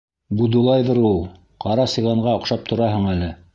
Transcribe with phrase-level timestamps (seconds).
[0.37, 1.19] Будулайҙыр ул,
[1.67, 3.33] ҡара сиғанға оҡшап тораһың әле.